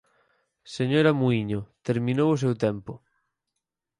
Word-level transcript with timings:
Señora 0.75 1.15
Muíño, 1.19 1.59
terminou 1.87 2.29
o 2.31 2.39
seu 2.43 2.53
tempo. 2.65 2.93